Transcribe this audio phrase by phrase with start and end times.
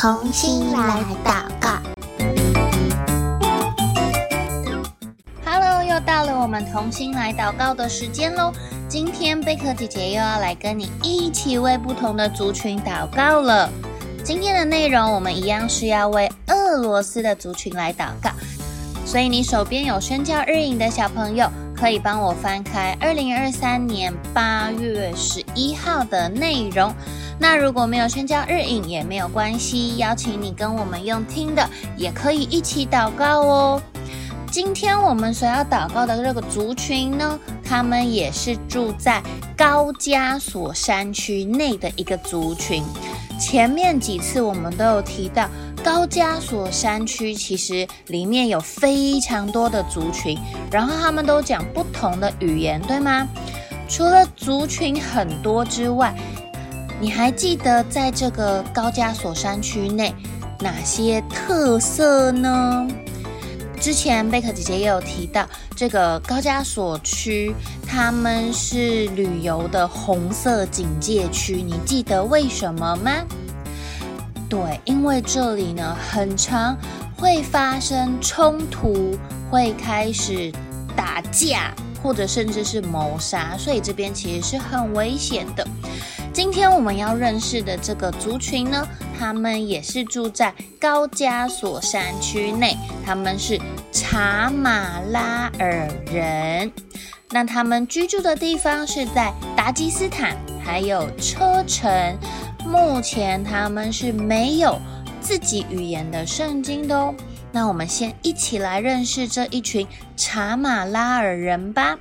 [0.00, 1.78] 同心来祷告。
[5.44, 8.50] Hello，又到了我们同心来祷告的时间喽。
[8.88, 13.68] 今天贝壳姐姐又要来跟你一起为不同的族群祷告了。
[14.24, 18.30] 今天的内容，我们一样是要为俄罗斯的族群来祷告。
[19.04, 21.46] 所以你手边有宣教日影的小朋友，
[21.76, 26.90] 可以帮我翻开二零二三年八月十一号的内容。
[27.40, 31.66] 那如果没有宣教日影也没有关系，邀请你跟我们用听的，
[31.96, 33.82] 也可以一起祷告哦。
[34.52, 39.22] 今天我们所要祷告的这个族群呢，他们也是住在
[39.56, 42.84] 高加索山区内的一个族群。
[43.40, 45.48] 前面几次我们都有提到。
[45.82, 50.38] 高加索山区其实里面有非常多的族群，
[50.70, 53.26] 然后他们都讲不同的语言，对吗？
[53.88, 56.14] 除了族群很多之外，
[57.00, 60.14] 你还记得在这个高加索山区内
[60.60, 62.86] 哪些特色呢？
[63.80, 67.54] 之前贝克姐姐也有提到，这个高加索区
[67.86, 73.10] 他们是旅游的红色警戒区，你记得为什么吗？
[74.50, 76.76] 对，因为这里呢，很常
[77.16, 79.16] 会发生冲突，
[79.50, 80.52] 会开始
[80.94, 85.66] 打架，或者甚至是谋杀，所以这边其实是很危险的。
[86.32, 88.86] 今天我们要认识的这个族群呢，
[89.18, 96.70] 他们也是住在高加索山区内，他们是查马拉尔人。
[97.30, 102.16] 那他们居住的地方是在达吉斯坦，还有车臣。
[102.64, 104.80] 目前他们是没有
[105.20, 107.12] 自己语言的圣经的哦。
[107.50, 109.84] 那我们先一起来认识这一群
[110.16, 111.98] 查马拉尔人吧。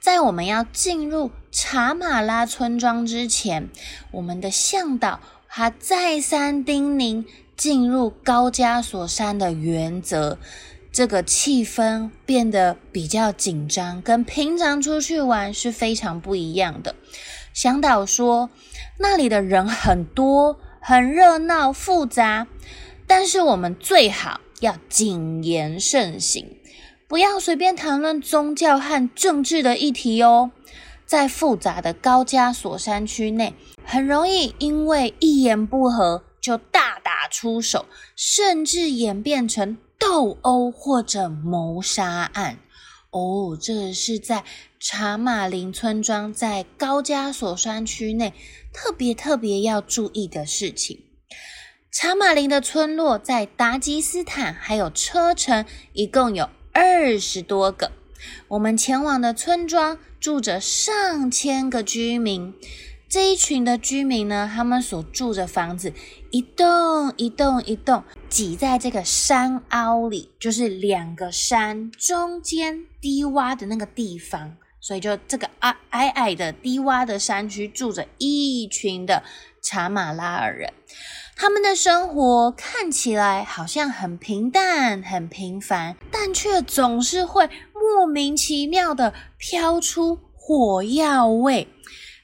[0.00, 3.70] 在我们要进入查马拉村庄之前，
[4.10, 7.24] 我们的向导他再三叮咛
[7.56, 10.36] 进入高加索山的原则。
[10.92, 16.94] 这个气氛变得比较紧张，跟平常出去玩是非常不一样的。
[17.54, 18.50] 向导说，
[18.98, 22.46] 那里的人很多，很热闹复杂，
[23.06, 26.58] 但是我们最好要谨言慎行，
[27.08, 30.50] 不要随便谈论宗教和政治的议题哦。
[31.06, 37.86] 在复杂的高加索山区内，很容易因为一言不合就大打出手，
[38.16, 42.58] 甚至演变成斗殴或者谋杀案。
[43.10, 44.44] 哦，这是在
[44.78, 48.34] 查马林村庄，在高加索山区内
[48.72, 51.04] 特别特别要注意的事情。
[51.90, 55.64] 查马林的村落在达吉斯坦还有车臣，
[55.94, 57.92] 一共有二十多个。
[58.48, 62.54] 我们前往的村庄住着上千个居民。
[63.08, 65.92] 这一群的居民呢，他们所住的房子
[66.32, 79.22] 一栋一栋一栋挤在这个山凹里，就是两个山中间低洼的那个地方，所以就这个矮矮矮的低洼的山区住着一群的
[79.62, 80.72] 查马拉尔人，
[81.36, 87.48] 他们的生活看起来好像很平淡、很平凡，但却总是会
[87.86, 91.68] 莫名其妙的飘出火药味。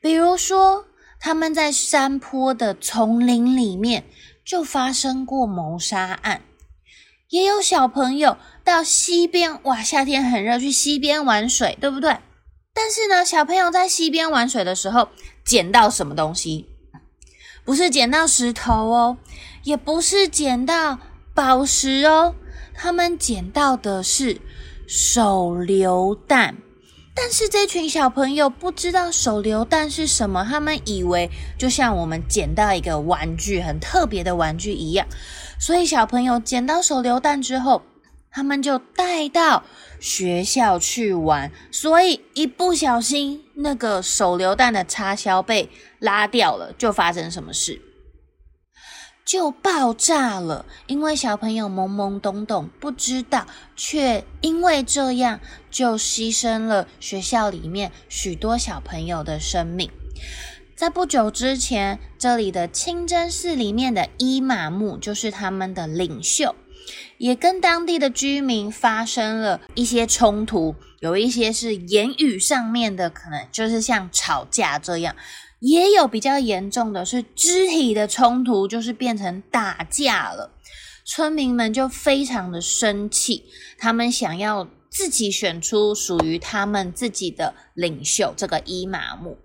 [0.00, 0.86] 比如说，
[1.18, 4.04] 他们在山坡的丛林里面
[4.44, 6.42] 就发生过谋杀案，
[7.28, 12.18] 也有小朋友到溪边，哇，夏天很热，去溪边玩水，对不对？
[12.72, 15.08] 但是呢，小朋友在溪边玩水的时候
[15.44, 16.66] 捡到什么东西？
[17.64, 19.18] 不是捡到石头哦，
[19.64, 21.00] 也不是捡到
[21.34, 22.36] 宝石哦，
[22.72, 24.40] 他们捡到的是
[24.88, 26.56] 手榴弹。
[27.14, 31.28] 但是这群小朋友不知道手榴弹是什么，他们以为
[31.58, 35.06] 就像我们捡到一个玩具，很特别的玩具一样。
[35.60, 37.82] 所以小朋友捡到手榴弹之后，
[38.30, 39.64] 他们就带到
[40.00, 41.52] 学校去玩。
[41.70, 45.68] 所以一不小心，那个手榴弹的插销被
[45.98, 47.82] 拉掉了，就发生什么事？
[49.28, 53.46] 就爆炸了，因为小朋友懵懵懂懂不知道，
[53.76, 55.38] 却因为这样
[55.70, 59.90] 就牺牲了学校里面许多小朋友的生命。
[60.74, 66.54] 在不久之前，这里的清真寺里面的伊玛目就是他们的领袖，
[67.18, 75.14] 也跟当地的居民发生了一些冲突，有一些是言语上面的，可能就是像吵架这样。
[75.60, 80.52] 也有比较严重的是肢体的冲突，就是变成打架了。
[81.04, 83.44] 村民们就非常的生气，
[83.78, 89.38] 他们想要自己选出属于他们自己的领袖，这个伊玛目。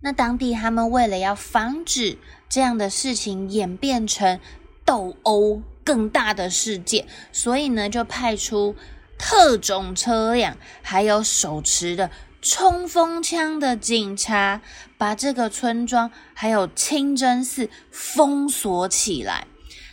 [0.00, 2.18] 那当地他们为了要防止
[2.48, 4.40] 这样的事情演变成
[4.84, 8.74] 斗殴更大的事件，所以呢，就派出
[9.18, 12.10] 特种车辆，还有手持的
[12.44, 14.60] 冲锋枪的警察，
[14.98, 19.46] 把这个村庄还有清真寺封锁起来。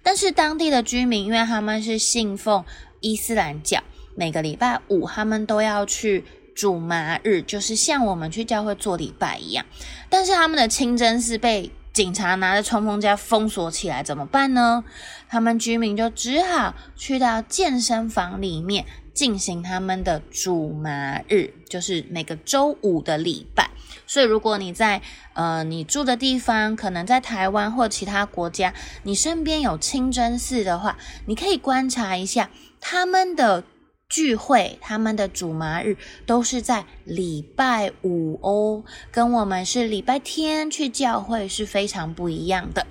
[0.00, 2.64] 但是当地的居民，因为他们是信奉
[3.00, 3.82] 伊斯兰教，
[4.14, 9.66] 每个礼拜五他们都要去主麻日，就是像我们去教会做礼拜一样。
[10.08, 14.84] 但是他们的清真寺被警察拿着冲锋枪封锁起来，怎么办呢？
[15.30, 18.84] 他们居民就只好去到健身房里面
[19.14, 23.70] 进行他们的主麻日，就是每个周五的礼拜。
[24.06, 25.00] 所以，如果你在
[25.32, 33.64] 呃你住的地方，可能在台湾或其他国家，你身边有清真寺的话，你可以观察一下他们的
[34.08, 42.86] 聚会，他们的主麻日都是在礼拜五哦，跟我们是礼拜天去教会是非常不一样的。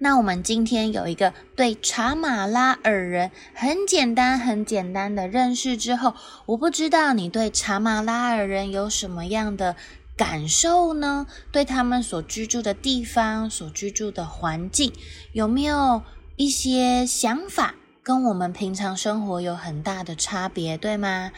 [0.00, 6.14] 那我们今天有一个对查马拉尔人很简单、很简单的认识之后，
[6.46, 9.74] 我不知道你对查马拉尔人有什么样的
[10.16, 11.26] 感受呢？
[11.50, 14.92] 对他们所居住的地方、所居住的环境，
[15.32, 16.00] 有没有
[16.36, 17.74] 一些想法
[18.08, 21.30] 跟我们平常生活有很大的差别，对吗？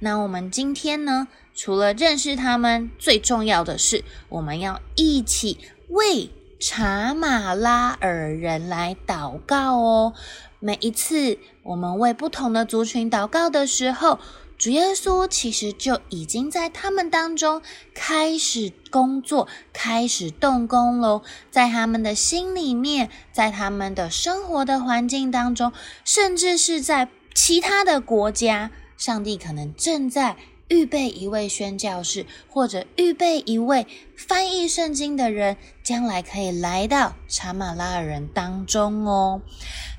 [0.00, 5.58] 那我们今天呢，除了认识他们，最重要的是，我们要一起
[5.88, 6.28] 为
[6.60, 10.12] 查马拉尔人来祷告哦。
[10.60, 14.18] 每一次我们为不同的族群祷告的时候，
[14.58, 17.62] 主耶稣其实就已经在他们当中
[17.94, 21.22] 开始工作，开始动工喽。
[21.48, 25.72] 在他们的心里面，在他们的生活的环境当中，
[26.04, 33.86] 甚至是在其他的国家，上帝可能正在预备一位宣教士，或者预备一位
[34.18, 39.40] 翻译圣经的人，将来可以来到查马拉人当中哦。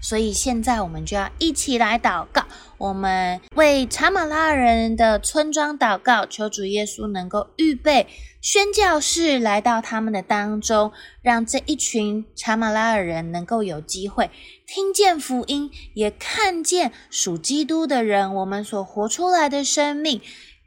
[0.01, 2.43] 所以现在我们就要一起来祷告，
[2.77, 8.07] 我们为查马拉人的村庄祷告，求主耶稣能够预备
[8.41, 10.91] 宣教士来到他们的当中，
[11.21, 14.29] 让这一群查马拉人能够有机会
[14.67, 20.19] 听见福音，也看见属基督的人，我们所活出来的生命。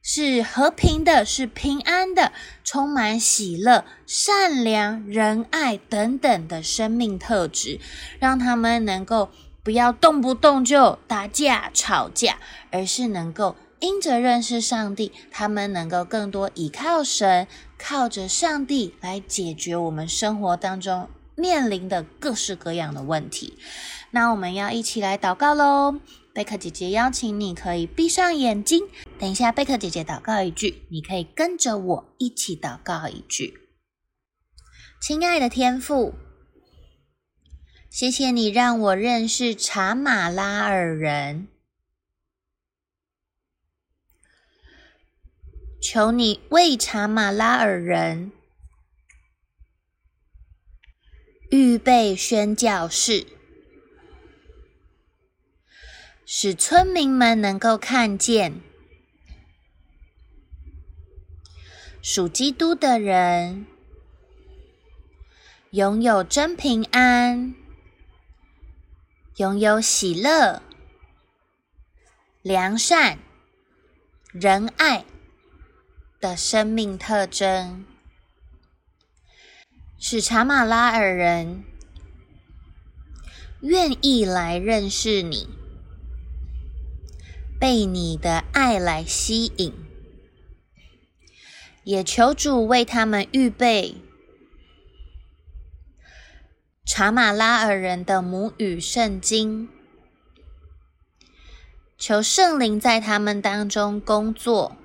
[0.03, 2.33] 是和平的，是平安的，
[2.65, 7.79] 充满喜乐、善良、仁爱等等的生命特质，
[8.19, 9.31] 让他们能够
[9.63, 12.39] 不要动不动就打架吵架，
[12.73, 17.47] 而是能够因着认识上帝，他们能够更多依靠神，
[17.79, 23.57] 靠着上帝来解决我们生活当中面临的各式各样的问题。
[24.11, 26.01] 那我们要一起来祷告喽。
[26.35, 28.89] 贝克姐姐邀请你，可以闭上眼睛。
[29.19, 33.59] 等一下，贝克姐姐祷告一句，你可以跟着我一起祷告一句。
[35.01, 36.15] 亲爱的天父，
[37.91, 41.49] 谢谢你让我认识查马拉尔人，
[45.83, 48.33] 求你为查马拉尔人
[51.51, 53.27] 预备宣教士。
[56.25, 58.61] 使村民们能够看见
[62.01, 63.67] 属基督的人
[65.71, 67.55] 拥有真平安，
[69.37, 70.63] 拥有喜乐、
[72.43, 73.19] 良善、
[74.33, 75.05] 仁爱
[76.21, 77.85] 的生命特征，
[79.99, 81.65] 使查马拉尔人
[83.61, 85.62] 愿意来认识你。
[87.63, 89.73] 被你的爱来吸引，
[91.85, 93.99] 也求主为他们预备
[96.85, 99.69] 查马拉尔人的母语圣经，
[101.97, 104.77] 求圣灵在他们当中工作，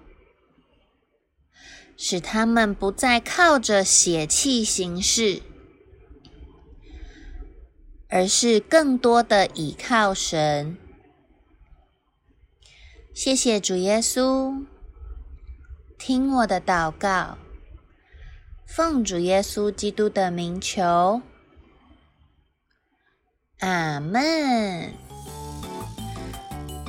[1.98, 5.42] 使他们不再靠着血气行事，
[8.08, 10.78] 而是更多的倚靠神。
[13.20, 14.64] 谢谢主耶稣，
[15.98, 17.40] 听我的祷告，
[18.68, 21.24] 奉主耶稣基督的名求，
[23.62, 24.94] 阿门。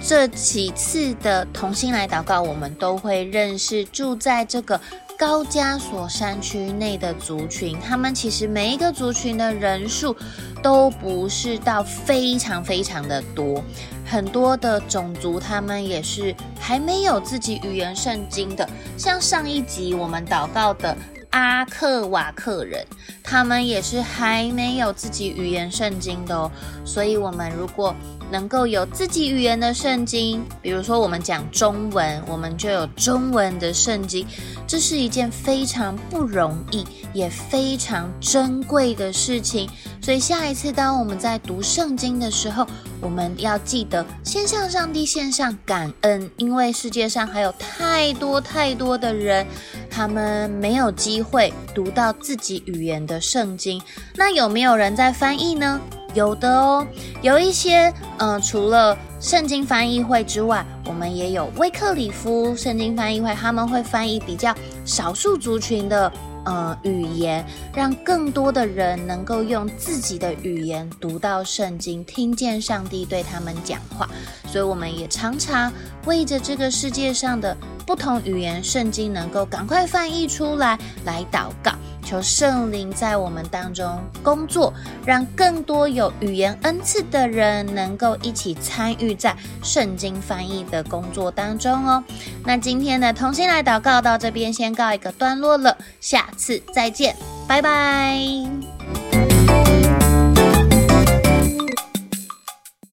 [0.07, 4.79] 这几次的同心来祷告，我们都会认识住在这个
[5.19, 10.17] 高加索山区内的族群，他们其实每一个族群的人数
[10.63, 13.61] 都不是到非常非常的多。
[14.07, 18.69] 很多的种族，他们也是还没有自己语言圣经的。
[18.97, 20.97] 像上一集我们祷告的
[21.31, 22.87] 阿克瓦克人，
[23.25, 26.49] 他们也是还没有自己语言圣经的哦。
[26.85, 27.93] 所以，我们如果
[28.31, 34.27] 能够有自己语言的圣经，比如说我们讲中文，我们就有中文的圣经，
[34.67, 39.69] 这是一件非常不容易也非常珍贵的事情。
[40.03, 42.67] 所以下一次当我们在读圣经的时候，
[43.01, 49.47] 我们要记得先向上帝献上感恩，因为世界上还有太多太多的人，
[49.91, 53.81] 他们没有机会读到自己语言的圣经。
[54.15, 55.81] 那有没有人在翻译呢？
[56.19, 56.85] 有的哦，
[57.23, 64.53] 有一些，嗯、呃，除了圣经翻译会之外，我们也有威克里夫圣经翻译会，他们会翻译比较
[64.85, 66.13] 少数族群的，
[66.45, 74.09] 呃，语言，让更多的人能够用自己的语言读到圣经，听见上帝对他们讲话。
[74.49, 75.73] 所以，我们也常常
[76.05, 77.57] 为着这个世界上的
[77.87, 81.71] 不同语言圣经能够赶快翻译出来，来祷告。
[82.09, 84.73] 求圣灵在我们当中工作，
[85.05, 92.03] 让更多有语言恩赐的人能够一起参与在圣经翻译的工作当中哦。
[92.47, 97.15] 那今天的同心来祷告到这边先告一个段落了，下次再见，
[97.47, 98.78] 拜拜。